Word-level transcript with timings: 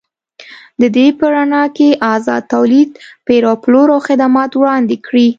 د 0.81 0.83
دې 0.95 1.07
په 1.17 1.25
رڼا 1.33 1.63
کې 1.77 1.89
ازاد 2.13 2.41
تولید، 2.53 2.89
پېر 3.27 3.41
او 3.49 3.55
پلور 3.63 3.87
او 3.95 3.99
خدمات 4.07 4.51
وړاندې 4.55 4.95
کړي. 5.07 5.27